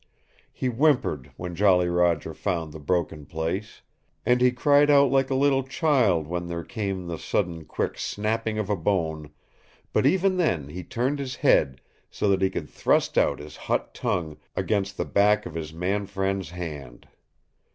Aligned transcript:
He 0.51 0.65
whimpered 0.67 1.29
when 1.37 1.53
Jolly 1.53 1.87
Roger 1.87 2.33
found 2.33 2.73
the 2.73 2.79
broken 2.79 3.27
place, 3.27 3.83
and 4.25 4.41
he 4.41 4.49
cried 4.51 4.89
out 4.89 5.11
like 5.11 5.29
a 5.29 5.35
little 5.35 5.61
child 5.61 6.25
when 6.25 6.47
there 6.47 6.63
came 6.63 7.05
the 7.05 7.19
sudden 7.19 7.65
quick 7.65 7.99
snapping 7.99 8.57
of 8.57 8.67
a 8.67 8.75
bone 8.75 9.29
but 9.93 10.07
even 10.07 10.37
then 10.37 10.69
he 10.69 10.83
turned 10.83 11.19
his 11.19 11.35
head 11.35 11.81
so 12.09 12.27
that 12.29 12.41
he 12.41 12.49
could 12.49 12.67
thrust 12.67 13.15
out 13.15 13.37
his 13.37 13.55
hot 13.55 13.93
tongue 13.93 14.37
against 14.55 14.97
the 14.97 15.05
back 15.05 15.45
of 15.45 15.53
his 15.53 15.71
man 15.71 16.07
friend's 16.07 16.49
hand. 16.49 17.07